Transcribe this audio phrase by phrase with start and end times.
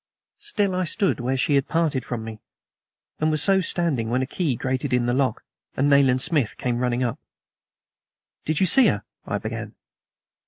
[0.39, 2.39] Still I stood where she had parted from me,
[3.19, 5.43] and was so standing when a key grated in the lock
[5.77, 7.19] and Nayland Smith came running up.
[8.43, 9.75] "Did you see her?" I began.